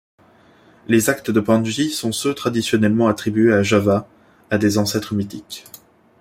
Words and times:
Les 0.87 1.11
actes 1.11 1.29
de 1.29 1.39
Panji 1.39 1.91
sont 1.91 2.11
ceux 2.11 2.33
traditionnellement 2.33 3.07
attribués 3.07 3.53
à 3.53 3.61
Java 3.61 4.09
à 4.49 4.57
des 4.57 4.79
ancêtres 4.79 5.13
mythiques. 5.13 5.63